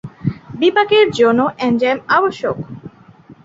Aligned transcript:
বিপাকের 0.59 1.07
জন্য 1.19 1.39
এনজাইম 1.59 1.99
আবশ্যক। 2.17 2.57